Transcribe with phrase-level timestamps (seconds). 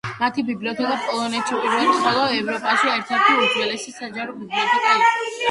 [0.19, 5.33] მათი ბიბლიოთეკა პოლონეთში პირველი, ხოლო ევროპაში ერთ-ერთი უძველესი საჯარო ბიბლიოთეკა იყო.